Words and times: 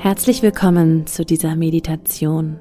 Herzlich 0.00 0.42
willkommen 0.42 1.08
zu 1.08 1.24
dieser 1.24 1.56
Meditation. 1.56 2.60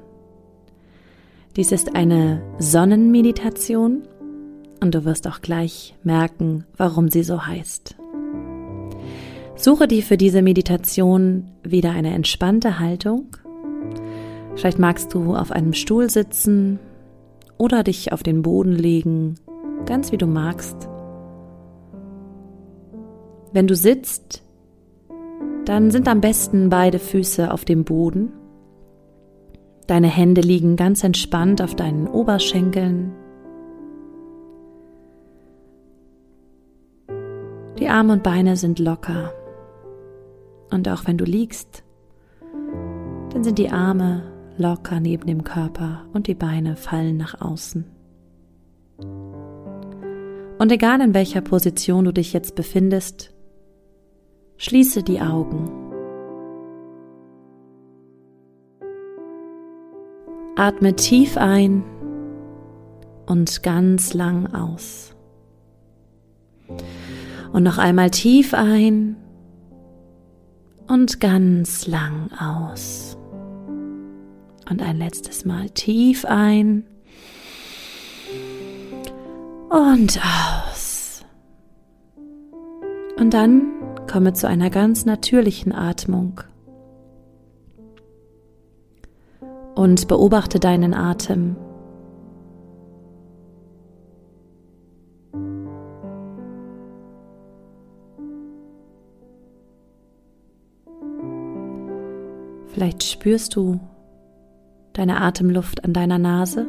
Dies 1.56 1.72
ist 1.72 1.96
eine 1.96 2.42
Sonnenmeditation 2.58 4.08
und 4.82 4.96
du 4.96 5.06
wirst 5.06 5.28
auch 5.28 5.42
gleich 5.42 5.94
merken, 6.02 6.66
warum 6.78 7.10
sie 7.10 7.22
so 7.22 7.46
heißt. 7.46 7.96
Suche 9.56 9.88
dir 9.88 10.02
für 10.02 10.18
diese 10.18 10.42
Meditation 10.42 11.52
wieder 11.62 11.92
eine 11.92 12.12
entspannte 12.16 12.80
Haltung. 12.80 13.28
Vielleicht 14.56 14.80
magst 14.80 15.14
du 15.14 15.36
auf 15.36 15.52
einem 15.52 15.74
Stuhl 15.74 16.10
sitzen 16.10 16.80
oder 17.60 17.84
dich 17.84 18.14
auf 18.14 18.24
den 18.24 18.42
Boden 18.42 18.72
legen, 18.72 19.36
ganz 19.86 20.12
wie 20.12 20.18
du 20.18 20.26
magst. 20.26 20.90
Wenn 23.54 23.68
du 23.68 23.76
sitzt, 23.76 24.44
dann 25.68 25.92
sind 25.92 26.08
am 26.08 26.22
besten 26.22 26.70
beide 26.70 26.98
Füße 26.98 27.52
auf 27.52 27.66
dem 27.66 27.84
Boden. 27.84 28.32
Deine 29.86 30.08
Hände 30.08 30.40
liegen 30.40 30.78
ganz 30.78 31.04
entspannt 31.04 31.62
auf 31.62 31.76
deinen 31.76 32.08
Oberschenkeln. 32.08 33.12
Die 37.80 37.90
Arme 37.90 38.14
und 38.14 38.24
Beine 38.24 38.56
sind 38.56 38.80
locker. 38.80 39.34
Und 40.72 40.88
auch 40.88 41.06
wenn 41.06 41.18
du 41.18 41.26
liegst, 41.26 41.84
dann 43.34 43.44
sind 43.44 43.60
die 43.60 43.70
Arme 43.70 44.24
locker 44.58 45.02
neben 45.02 45.28
dem 45.28 45.44
Körper 45.44 46.06
und 46.14 46.28
die 46.28 46.36
Beine 46.36 46.78
fallen 46.78 47.18
nach 47.18 47.42
außen. 47.42 47.86
Und 50.60 50.72
egal 50.72 51.02
in 51.02 51.14
welcher 51.14 51.42
Position 51.42 52.06
du 52.06 52.14
dich 52.14 52.32
jetzt 52.32 52.56
befindest, 52.56 53.37
Schließe 54.58 55.04
die 55.04 55.22
Augen. 55.22 55.72
Atme 60.56 60.96
tief 60.96 61.38
ein 61.38 61.84
und 63.28 63.62
ganz 63.62 64.16
lang 64.16 64.54
aus. 64.56 65.16
Und 67.54 67.64
noch 67.64 67.78
einmal 67.78 68.10
tief 68.10 68.56
ein 68.56 69.16
und 70.88 71.20
ganz 71.20 71.86
lang 71.86 72.32
aus. 72.40 73.18
Und 74.70 74.82
ein 74.82 74.98
letztes 74.98 75.46
Mal 75.46 75.70
tief 75.70 76.26
ein 76.26 76.86
und 79.70 80.20
aus. 80.20 81.24
Und 83.18 83.34
dann 83.34 83.77
Komme 84.08 84.34
zu 84.34 84.48
einer 84.48 84.70
ganz 84.70 85.06
natürlichen 85.06 85.74
Atmung 85.74 86.42
und 89.76 90.08
beobachte 90.08 90.60
deinen 90.60 90.94
Atem. 90.94 91.56
Vielleicht 102.68 103.04
spürst 103.04 103.56
du 103.56 103.80
deine 104.94 105.22
Atemluft 105.22 105.84
an 105.84 105.94
deiner 105.94 106.18
Nase. 106.18 106.68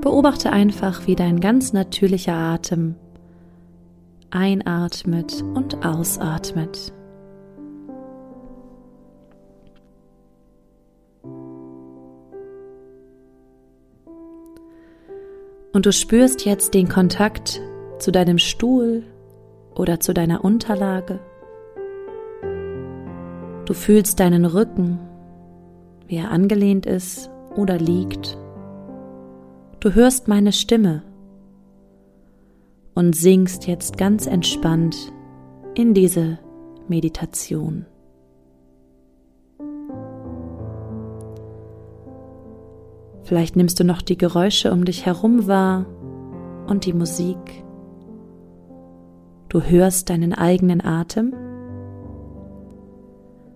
Beobachte 0.00 0.52
einfach, 0.52 1.06
wie 1.06 1.16
dein 1.16 1.40
ganz 1.40 1.72
natürlicher 1.72 2.34
Atem 2.34 2.94
einatmet 4.30 5.42
und 5.54 5.84
ausatmet. 5.84 6.92
Und 15.72 15.86
du 15.86 15.92
spürst 15.92 16.44
jetzt 16.44 16.74
den 16.74 16.88
Kontakt 16.88 17.60
zu 17.98 18.10
deinem 18.10 18.38
Stuhl 18.38 19.04
oder 19.74 20.00
zu 20.00 20.12
deiner 20.14 20.44
Unterlage. 20.44 21.20
Du 23.64 23.74
fühlst 23.74 24.18
deinen 24.18 24.44
Rücken, 24.44 24.98
wie 26.06 26.16
er 26.16 26.30
angelehnt 26.30 26.86
ist 26.86 27.30
oder 27.54 27.76
liegt. 27.78 28.38
Du 29.80 29.94
hörst 29.94 30.26
meine 30.26 30.52
Stimme 30.52 31.04
und 32.96 33.14
singst 33.14 33.68
jetzt 33.68 33.96
ganz 33.96 34.26
entspannt 34.26 35.12
in 35.76 35.94
diese 35.94 36.40
Meditation. 36.88 37.86
Vielleicht 43.22 43.54
nimmst 43.54 43.78
du 43.78 43.84
noch 43.84 44.02
die 44.02 44.18
Geräusche 44.18 44.72
um 44.72 44.84
dich 44.84 45.06
herum 45.06 45.46
wahr 45.46 45.86
und 46.66 46.84
die 46.84 46.92
Musik. 46.92 47.62
Du 49.48 49.62
hörst 49.62 50.10
deinen 50.10 50.34
eigenen 50.34 50.84
Atem 50.84 51.34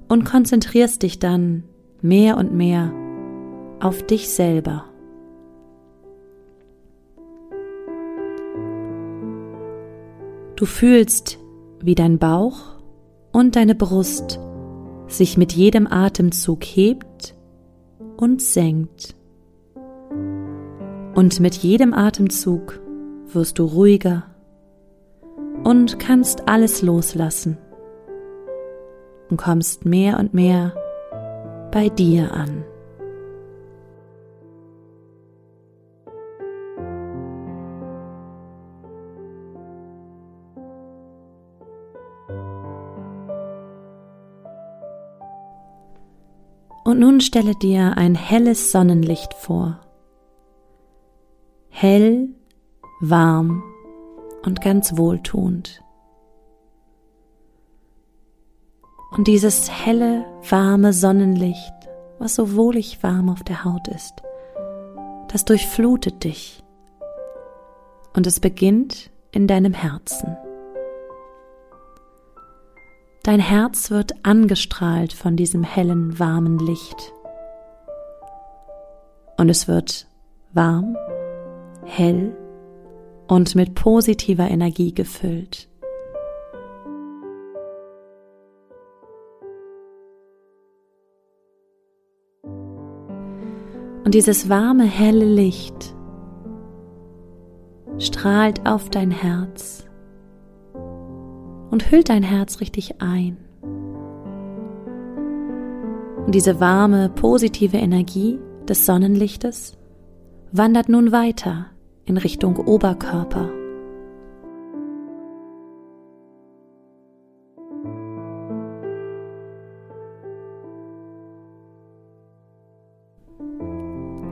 und 0.08 0.24
konzentrierst 0.24 1.02
dich 1.02 1.18
dann 1.18 1.64
mehr 2.00 2.36
und 2.36 2.54
mehr 2.54 2.92
auf 3.80 4.06
dich 4.06 4.28
selber. 4.28 4.91
Du 10.62 10.66
fühlst, 10.66 11.40
wie 11.80 11.96
dein 11.96 12.20
Bauch 12.20 12.78
und 13.32 13.56
deine 13.56 13.74
Brust 13.74 14.38
sich 15.08 15.36
mit 15.36 15.54
jedem 15.54 15.88
Atemzug 15.88 16.62
hebt 16.62 17.34
und 18.16 18.40
senkt. 18.40 19.16
Und 21.16 21.40
mit 21.40 21.56
jedem 21.56 21.92
Atemzug 21.92 22.80
wirst 23.32 23.58
du 23.58 23.64
ruhiger 23.64 24.22
und 25.64 25.98
kannst 25.98 26.46
alles 26.46 26.80
loslassen 26.80 27.58
und 29.30 29.38
kommst 29.38 29.84
mehr 29.84 30.20
und 30.20 30.32
mehr 30.32 30.76
bei 31.72 31.88
dir 31.88 32.32
an. 32.34 32.62
Und 46.84 46.98
nun 46.98 47.20
stelle 47.20 47.54
dir 47.54 47.96
ein 47.96 48.14
helles 48.14 48.72
Sonnenlicht 48.72 49.34
vor. 49.34 49.80
Hell, 51.68 52.28
warm 53.00 53.62
und 54.44 54.60
ganz 54.60 54.96
wohltuend. 54.96 55.82
Und 59.12 59.26
dieses 59.26 59.70
helle, 59.70 60.24
warme 60.48 60.92
Sonnenlicht, 60.92 61.74
was 62.18 62.34
so 62.34 62.56
wohlig 62.56 63.02
warm 63.02 63.28
auf 63.28 63.42
der 63.44 63.64
Haut 63.64 63.86
ist, 63.88 64.22
das 65.28 65.44
durchflutet 65.44 66.24
dich. 66.24 66.62
Und 68.14 68.26
es 68.26 68.40
beginnt 68.40 69.10
in 69.30 69.46
deinem 69.46 69.72
Herzen. 69.72 70.36
Dein 73.24 73.38
Herz 73.38 73.92
wird 73.92 74.24
angestrahlt 74.24 75.12
von 75.12 75.36
diesem 75.36 75.62
hellen, 75.62 76.18
warmen 76.18 76.58
Licht. 76.58 77.12
Und 79.36 79.48
es 79.48 79.68
wird 79.68 80.08
warm, 80.52 80.96
hell 81.84 82.36
und 83.28 83.54
mit 83.54 83.76
positiver 83.76 84.50
Energie 84.50 84.92
gefüllt. 84.92 85.68
Und 94.04 94.14
dieses 94.14 94.48
warme, 94.48 94.84
helle 94.84 95.24
Licht 95.24 95.94
strahlt 97.98 98.66
auf 98.66 98.90
dein 98.90 99.12
Herz 99.12 99.86
und 101.72 101.90
hüllt 101.90 102.10
dein 102.10 102.22
Herz 102.22 102.60
richtig 102.60 103.00
ein. 103.00 103.38
Und 106.26 106.34
diese 106.34 106.60
warme, 106.60 107.08
positive 107.08 107.78
Energie 107.78 108.38
des 108.68 108.86
Sonnenlichtes 108.86 109.76
wandert 110.52 110.90
nun 110.90 111.12
weiter 111.12 111.66
in 112.04 112.18
Richtung 112.18 112.58
Oberkörper. 112.58 113.50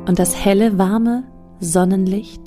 Und 0.07 0.19
das 0.19 0.45
helle, 0.45 0.77
warme 0.77 1.25
Sonnenlicht 1.59 2.43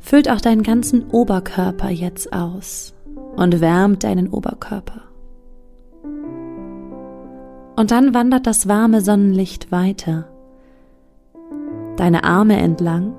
füllt 0.00 0.30
auch 0.30 0.40
deinen 0.40 0.62
ganzen 0.62 1.10
Oberkörper 1.10 1.90
jetzt 1.90 2.32
aus 2.32 2.94
und 3.36 3.60
wärmt 3.60 4.04
deinen 4.04 4.28
Oberkörper. 4.28 5.02
Und 7.76 7.90
dann 7.90 8.14
wandert 8.14 8.46
das 8.46 8.68
warme 8.68 9.00
Sonnenlicht 9.00 9.72
weiter, 9.72 10.28
deine 11.96 12.24
Arme 12.24 12.58
entlang, 12.58 13.14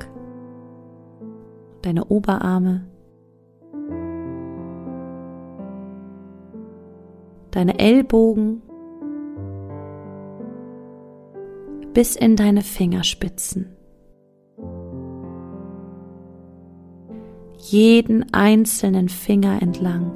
deine 1.81 2.05
Oberarme, 2.05 2.85
deine 7.51 7.79
Ellbogen 7.79 8.61
bis 11.93 12.15
in 12.15 12.35
deine 12.35 12.61
Fingerspitzen. 12.61 13.75
Jeden 17.71 18.33
einzelnen 18.33 19.07
Finger 19.07 19.61
entlang. 19.61 20.13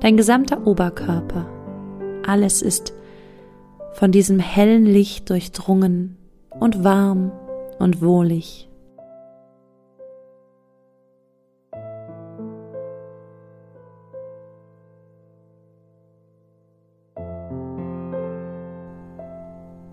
Dein 0.00 0.18
gesamter 0.18 0.66
Oberkörper, 0.66 1.46
alles 2.26 2.60
ist 2.60 2.92
von 3.94 4.12
diesem 4.12 4.38
hellen 4.38 4.84
Licht 4.84 5.30
durchdrungen 5.30 6.18
und 6.60 6.84
warm 6.84 7.32
und 7.78 8.02
wohlig. 8.02 8.67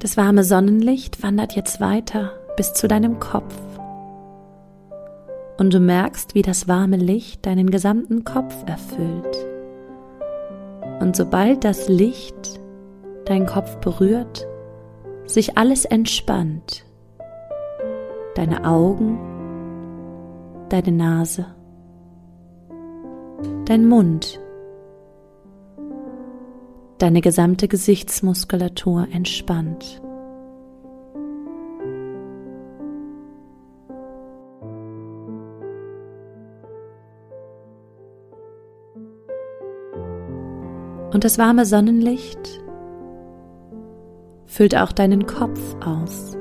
Das 0.05 0.17
warme 0.17 0.43
Sonnenlicht 0.43 1.23
wandert 1.23 1.55
jetzt 1.55 1.81
weiter 1.81 2.33
bis 2.57 2.73
zu 2.73 2.87
deinem 2.87 3.19
Kopf. 3.19 3.55
Und 5.57 5.73
du 5.73 5.79
merkst, 5.79 6.35
wie 6.35 6.43
das 6.43 6.67
warme 6.67 6.97
Licht 6.97 7.43
deinen 7.47 7.71
gesamten 7.71 8.23
Kopf 8.23 8.53
erfüllt. 8.67 9.47
Und 10.99 11.15
sobald 11.15 11.63
das 11.63 11.89
Licht 11.89 12.59
deinen 13.25 13.47
Kopf 13.47 13.77
berührt, 13.77 14.45
sich 15.25 15.57
alles 15.57 15.85
entspannt. 15.85 16.85
Deine 18.35 18.63
Augen, 18.63 19.17
deine 20.69 20.91
Nase, 20.91 21.47
dein 23.65 23.87
Mund, 23.87 24.39
deine 27.05 27.21
gesamte 27.21 27.67
Gesichtsmuskulatur 27.67 29.07
entspannt. 29.11 30.01
Und 41.13 41.23
das 41.23 41.37
warme 41.37 41.67
Sonnenlicht 41.67 42.59
füllt 44.47 44.75
auch 44.75 44.91
deinen 44.91 45.27
Kopf 45.27 45.59
aus. 45.85 46.35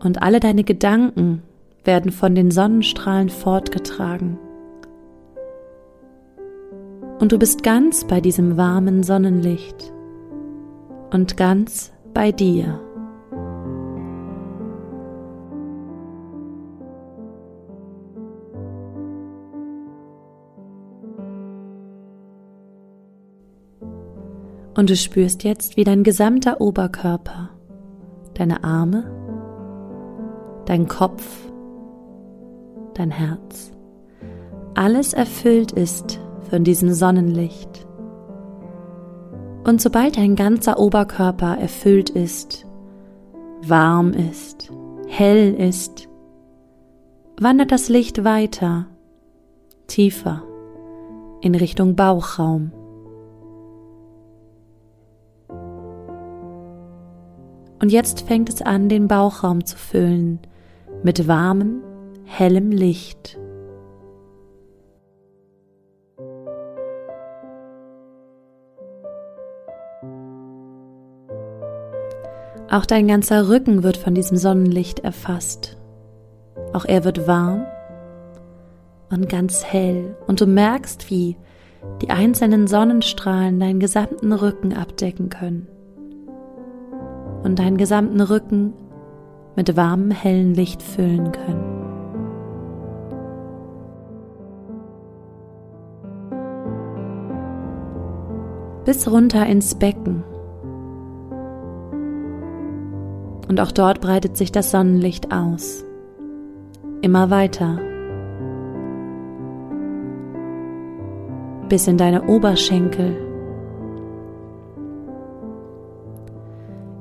Und 0.00 0.22
alle 0.22 0.40
deine 0.40 0.64
Gedanken 0.64 1.44
werden 1.84 2.10
von 2.10 2.34
den 2.34 2.50
Sonnenstrahlen 2.50 3.28
fortgetragen 3.28 4.40
und 7.22 7.30
du 7.30 7.38
bist 7.38 7.62
ganz 7.62 8.04
bei 8.04 8.20
diesem 8.20 8.56
warmen 8.56 9.04
Sonnenlicht 9.04 9.92
und 11.12 11.36
ganz 11.36 11.92
bei 12.12 12.32
dir. 12.32 12.80
Und 24.74 24.90
du 24.90 24.96
spürst 24.96 25.44
jetzt, 25.44 25.76
wie 25.76 25.84
dein 25.84 26.02
gesamter 26.02 26.60
Oberkörper, 26.60 27.50
deine 28.34 28.64
Arme, 28.64 29.04
dein 30.64 30.88
Kopf, 30.88 31.24
dein 32.94 33.12
Herz, 33.12 33.70
alles 34.74 35.12
erfüllt 35.12 35.70
ist 35.70 36.18
von 36.52 36.64
diesem 36.64 36.92
Sonnenlicht. 36.92 37.86
Und 39.64 39.80
sobald 39.80 40.18
dein 40.18 40.36
ganzer 40.36 40.78
Oberkörper 40.78 41.56
erfüllt 41.56 42.10
ist, 42.10 42.66
warm 43.62 44.12
ist, 44.12 44.70
hell 45.08 45.54
ist, 45.54 46.10
wandert 47.40 47.72
das 47.72 47.88
Licht 47.88 48.22
weiter, 48.24 48.84
tiefer, 49.86 50.42
in 51.40 51.54
Richtung 51.54 51.96
Bauchraum. 51.96 52.70
Und 57.80 57.90
jetzt 57.90 58.26
fängt 58.26 58.50
es 58.50 58.60
an, 58.60 58.90
den 58.90 59.08
Bauchraum 59.08 59.64
zu 59.64 59.78
füllen 59.78 60.38
mit 61.02 61.26
warmem, 61.26 61.80
hellem 62.26 62.70
Licht. 62.70 63.38
Auch 72.72 72.86
dein 72.86 73.06
ganzer 73.06 73.50
Rücken 73.50 73.82
wird 73.82 73.98
von 73.98 74.14
diesem 74.14 74.38
Sonnenlicht 74.38 75.00
erfasst. 75.00 75.76
Auch 76.72 76.86
er 76.86 77.04
wird 77.04 77.26
warm 77.26 77.66
und 79.10 79.28
ganz 79.28 79.62
hell 79.62 80.16
und 80.26 80.40
du 80.40 80.46
merkst, 80.46 81.10
wie 81.10 81.36
die 82.00 82.08
einzelnen 82.08 82.66
Sonnenstrahlen 82.66 83.60
deinen 83.60 83.78
gesamten 83.78 84.32
Rücken 84.32 84.72
abdecken 84.72 85.28
können 85.28 85.68
und 87.42 87.58
deinen 87.58 87.76
gesamten 87.76 88.22
Rücken 88.22 88.72
mit 89.54 89.76
warmem, 89.76 90.10
hellen 90.10 90.54
Licht 90.54 90.82
füllen 90.82 91.30
können. 91.30 91.68
Bis 98.86 99.06
runter 99.10 99.44
ins 99.44 99.74
Becken 99.74 100.24
und 103.52 103.60
auch 103.60 103.70
dort 103.70 104.00
breitet 104.00 104.34
sich 104.34 104.50
das 104.50 104.70
Sonnenlicht 104.70 105.30
aus. 105.30 105.84
Immer 107.02 107.28
weiter. 107.28 107.78
Bis 111.68 111.86
in 111.86 111.98
deine 111.98 112.22
Oberschenkel. 112.22 113.14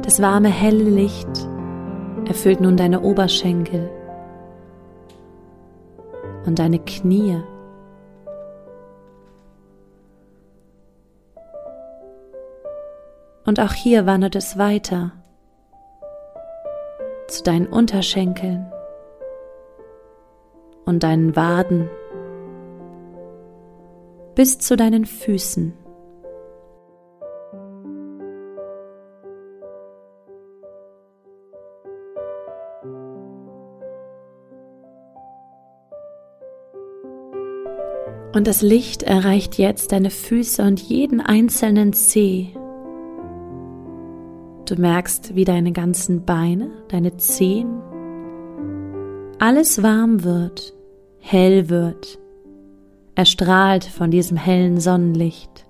Das 0.02 0.22
warme, 0.22 0.50
helle 0.50 0.84
Licht 0.84 1.30
erfüllt 2.28 2.60
nun 2.60 2.76
deine 2.76 3.00
Oberschenkel 3.00 3.90
und 6.46 6.60
deine 6.60 6.80
Knie. 6.80 7.42
Und 13.46 13.62
auch 13.62 13.72
hier 13.72 14.06
wandert 14.06 14.36
es 14.36 14.58
weiter 14.58 15.14
zu 17.32 17.44
deinen 17.44 17.68
Unterschenkeln 17.68 18.72
und 20.86 21.04
deinen 21.04 21.36
Waden 21.36 21.90
bis 24.36 24.60
zu 24.60 24.76
deinen 24.76 25.06
Füßen. 25.06 25.74
Und 38.34 38.48
das 38.48 38.62
Licht 38.62 39.04
erreicht 39.04 39.58
jetzt 39.58 39.92
deine 39.92 40.10
Füße 40.10 40.64
und 40.64 40.80
jeden 40.80 41.20
einzelnen 41.20 41.94
Zeh 41.94 42.56
Du 44.72 44.80
merkst, 44.80 45.36
wie 45.36 45.44
deine 45.44 45.74
ganzen 45.74 46.24
Beine, 46.24 46.72
deine 46.88 47.18
Zehen, 47.18 47.82
alles 49.38 49.84
warm 49.84 50.24
wird, 50.24 50.74
hell 51.20 51.68
wird, 51.68 52.18
erstrahlt 53.14 53.84
von 53.84 54.12
diesem 54.12 54.38
hellen 54.38 54.80
Sonnenlicht. 54.80 55.66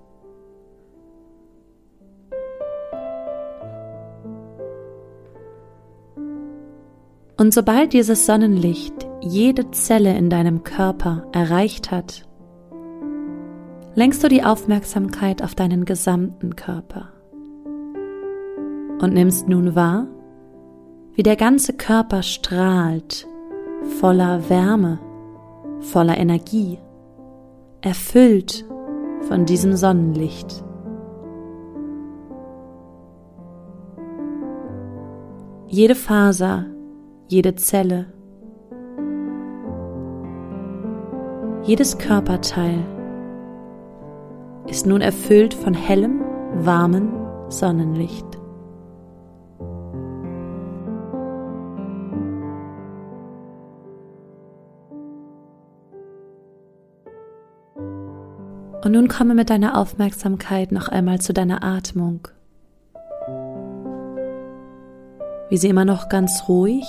Und 7.36 7.52
sobald 7.52 7.94
dieses 7.94 8.24
Sonnenlicht 8.24 8.94
jede 9.20 9.68
Zelle 9.72 10.16
in 10.16 10.30
deinem 10.30 10.62
Körper 10.62 11.26
erreicht 11.32 11.90
hat, 11.90 12.24
lenkst 13.96 14.22
du 14.22 14.28
die 14.28 14.44
Aufmerksamkeit 14.44 15.42
auf 15.42 15.56
deinen 15.56 15.86
gesamten 15.86 16.54
Körper 16.54 17.11
und 19.02 19.12
nimmst 19.12 19.48
nun 19.48 19.74
wahr, 19.74 20.06
wie 21.14 21.24
der 21.24 21.36
ganze 21.36 21.72
Körper 21.72 22.22
strahlt, 22.22 23.26
voller 24.00 24.48
Wärme, 24.48 25.00
voller 25.80 26.16
Energie, 26.16 26.78
erfüllt 27.80 28.64
von 29.22 29.44
diesem 29.44 29.74
Sonnenlicht. 29.74 30.64
Jede 35.66 35.94
Faser, 35.94 36.66
jede 37.28 37.56
Zelle, 37.56 38.06
jedes 41.64 41.98
Körperteil 41.98 42.78
ist 44.66 44.86
nun 44.86 45.00
erfüllt 45.00 45.54
von 45.54 45.74
hellem, 45.74 46.20
warmen 46.64 47.10
Sonnenlicht. 47.48 48.31
Und 58.84 58.92
nun 58.92 59.06
komme 59.06 59.34
mit 59.34 59.48
deiner 59.48 59.78
Aufmerksamkeit 59.78 60.72
noch 60.72 60.88
einmal 60.88 61.20
zu 61.20 61.32
deiner 61.32 61.62
Atmung. 61.62 62.26
Wie 65.48 65.56
sie 65.56 65.68
immer 65.68 65.84
noch 65.84 66.08
ganz 66.08 66.48
ruhig 66.48 66.86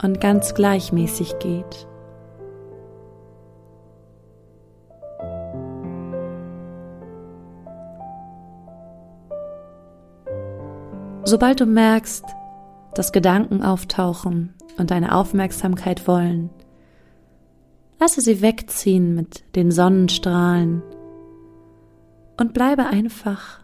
und 0.00 0.20
ganz 0.20 0.54
gleichmäßig 0.54 1.38
geht. 1.40 1.88
Sobald 11.24 11.60
du 11.60 11.66
merkst, 11.66 12.24
dass 12.94 13.12
Gedanken 13.12 13.62
auftauchen 13.62 14.54
und 14.78 14.90
deine 14.90 15.14
Aufmerksamkeit 15.14 16.06
wollen, 16.06 16.50
lasse 18.00 18.22
sie 18.22 18.40
wegziehen 18.40 19.14
mit 19.14 19.44
den 19.54 19.70
Sonnenstrahlen 19.70 20.82
und 22.38 22.54
bleibe 22.54 22.86
einfach 22.86 23.60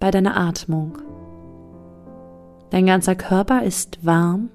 bei 0.00 0.10
deiner 0.10 0.36
Atmung. 0.36 0.98
Dein 2.70 2.86
ganzer 2.86 3.14
Körper 3.14 3.62
ist 3.62 4.04
warm, 4.04 4.48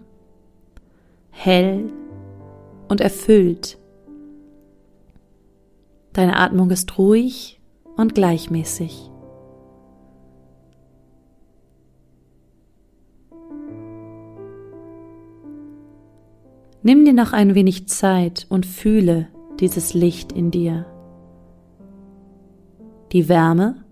hell 1.29 1.91
und 2.89 2.99
erfüllt. 2.99 3.77
Deine 6.13 6.37
Atmung 6.37 6.71
ist 6.71 6.97
ruhig 6.97 7.61
und 7.95 8.15
gleichmäßig. 8.15 9.10
Nimm 16.83 17.05
dir 17.05 17.13
noch 17.13 17.31
ein 17.31 17.53
wenig 17.53 17.87
Zeit 17.87 18.47
und 18.49 18.65
fühle 18.65 19.27
dieses 19.59 19.93
Licht 19.93 20.31
in 20.31 20.49
dir. 20.49 20.87
Die 23.11 23.29
Wärme, 23.29 23.83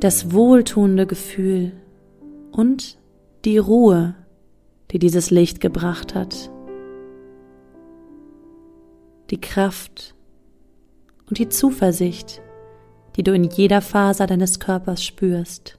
das 0.00 0.32
wohltuende 0.32 1.06
Gefühl 1.06 1.72
und 2.52 2.98
die 3.46 3.56
Ruhe, 3.56 4.14
die 4.90 4.98
dieses 4.98 5.30
Licht 5.30 5.60
gebracht 5.60 6.14
hat. 6.14 6.50
Die 9.30 9.40
Kraft 9.40 10.14
und 11.26 11.38
die 11.38 11.48
Zuversicht, 11.48 12.42
die 13.16 13.22
du 13.22 13.32
in 13.32 13.44
jeder 13.44 13.80
Faser 13.80 14.26
deines 14.26 14.60
Körpers 14.60 15.02
spürst, 15.02 15.78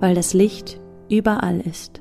weil 0.00 0.16
das 0.16 0.34
Licht 0.34 0.80
überall 1.08 1.60
ist. 1.60 1.99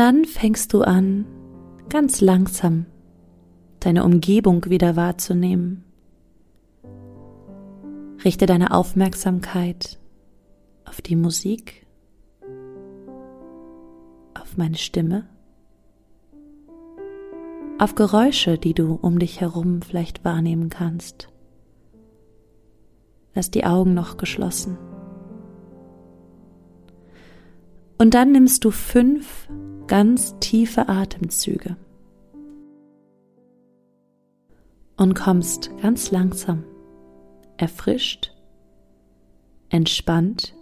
Dann 0.00 0.24
fängst 0.24 0.72
du 0.72 0.80
an, 0.80 1.26
ganz 1.90 2.22
langsam 2.22 2.86
deine 3.80 4.02
Umgebung 4.02 4.64
wieder 4.70 4.96
wahrzunehmen. 4.96 5.84
Richte 8.24 8.46
deine 8.46 8.70
Aufmerksamkeit 8.70 9.98
auf 10.86 11.02
die 11.02 11.16
Musik, 11.16 11.86
auf 14.40 14.56
meine 14.56 14.78
Stimme, 14.78 15.28
auf 17.78 17.94
Geräusche, 17.94 18.56
die 18.56 18.72
du 18.72 18.94
um 18.94 19.18
dich 19.18 19.42
herum 19.42 19.82
vielleicht 19.82 20.24
wahrnehmen 20.24 20.70
kannst. 20.70 21.28
Lass 23.34 23.50
die 23.50 23.66
Augen 23.66 23.92
noch 23.92 24.16
geschlossen. 24.16 24.78
Und 28.00 28.14
dann 28.14 28.32
nimmst 28.32 28.64
du 28.64 28.70
fünf 28.70 29.46
ganz 29.86 30.34
tiefe 30.40 30.88
Atemzüge 30.88 31.76
und 34.96 35.12
kommst 35.12 35.70
ganz 35.82 36.10
langsam, 36.10 36.64
erfrischt, 37.58 38.34
entspannt 39.68 40.56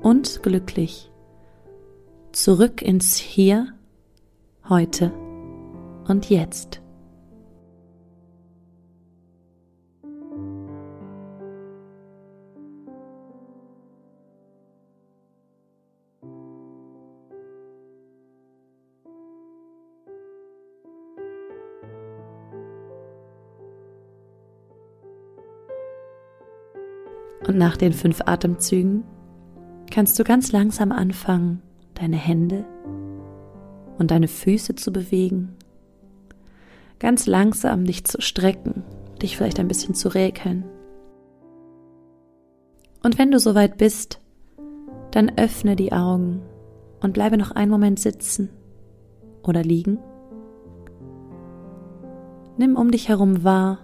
und 0.00 0.44
glücklich 0.44 1.10
zurück 2.30 2.82
ins 2.82 3.16
Hier, 3.16 3.74
heute 4.68 5.12
und 6.06 6.30
jetzt. 6.30 6.83
Und 27.46 27.58
nach 27.58 27.76
den 27.76 27.92
fünf 27.92 28.22
Atemzügen 28.24 29.04
kannst 29.90 30.18
du 30.18 30.24
ganz 30.24 30.50
langsam 30.52 30.92
anfangen, 30.92 31.62
deine 31.94 32.16
Hände 32.16 32.64
und 33.98 34.10
deine 34.10 34.28
Füße 34.28 34.74
zu 34.74 34.92
bewegen. 34.92 35.54
Ganz 36.98 37.26
langsam 37.26 37.84
dich 37.84 38.04
zu 38.04 38.20
strecken, 38.20 38.82
dich 39.20 39.36
vielleicht 39.36 39.60
ein 39.60 39.68
bisschen 39.68 39.94
zu 39.94 40.08
räkeln. 40.08 40.64
Und 43.02 43.18
wenn 43.18 43.30
du 43.30 43.38
soweit 43.38 43.76
bist, 43.76 44.20
dann 45.10 45.36
öffne 45.36 45.76
die 45.76 45.92
Augen 45.92 46.40
und 47.00 47.12
bleibe 47.12 47.36
noch 47.36 47.50
einen 47.50 47.70
Moment 47.70 48.00
sitzen 48.00 48.48
oder 49.42 49.62
liegen. 49.62 49.98
Nimm 52.56 52.76
um 52.76 52.90
dich 52.90 53.08
herum 53.08 53.44
wahr, 53.44 53.80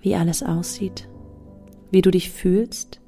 wie 0.00 0.14
alles 0.14 0.42
aussieht 0.42 1.08
wie 1.96 2.02
du 2.02 2.10
dich 2.10 2.30
fühlst 2.30 3.00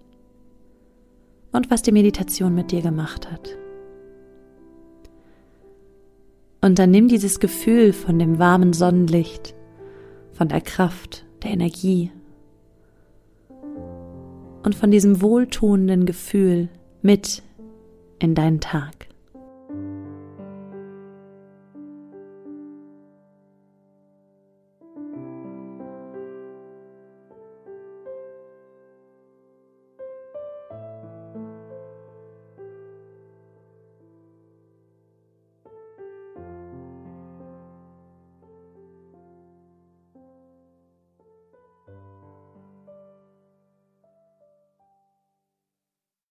und 1.52 1.70
was 1.70 1.82
die 1.82 1.92
Meditation 1.92 2.54
mit 2.54 2.72
dir 2.72 2.80
gemacht 2.80 3.30
hat. 3.30 3.50
Und 6.62 6.78
dann 6.78 6.90
nimm 6.90 7.06
dieses 7.06 7.38
Gefühl 7.38 7.92
von 7.92 8.18
dem 8.18 8.38
warmen 8.38 8.72
Sonnenlicht, 8.72 9.54
von 10.32 10.48
der 10.48 10.62
Kraft, 10.62 11.26
der 11.42 11.50
Energie 11.50 12.10
und 14.64 14.74
von 14.74 14.90
diesem 14.90 15.20
wohltuenden 15.20 16.06
Gefühl 16.06 16.70
mit 17.02 17.42
in 18.20 18.34
deinen 18.34 18.60
Tag. 18.60 19.07